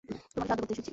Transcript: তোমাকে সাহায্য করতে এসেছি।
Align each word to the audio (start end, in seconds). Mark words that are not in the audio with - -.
তোমাকে 0.33 0.47
সাহায্য 0.47 0.61
করতে 0.61 0.73
এসেছি। 0.75 0.89